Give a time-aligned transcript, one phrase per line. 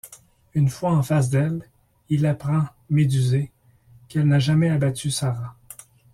[0.55, 1.61] Une fois en face d'elle,
[2.09, 3.51] il apprend médusé
[4.09, 5.55] qu'elle n'a jamais abattu Sara.